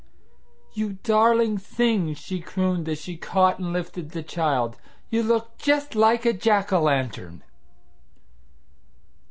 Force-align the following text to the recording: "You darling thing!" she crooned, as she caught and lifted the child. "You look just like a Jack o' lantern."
"You 0.73 0.93
darling 1.03 1.59
thing!" 1.59 2.15
she 2.15 2.41
crooned, 2.41 2.89
as 2.89 2.97
she 2.97 3.17
caught 3.17 3.59
and 3.59 3.71
lifted 3.71 4.09
the 4.13 4.23
child. 4.23 4.77
"You 5.11 5.21
look 5.21 5.59
just 5.59 5.93
like 5.93 6.25
a 6.25 6.33
Jack 6.33 6.73
o' 6.73 6.81
lantern." 6.81 7.43